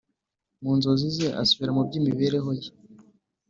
mu 0.61 0.71
nzozi 0.77 1.07
ze, 1.17 1.27
asubira 1.41 1.71
mu 1.75 1.81
by'imibereho 1.87 2.51
ye 2.59 2.69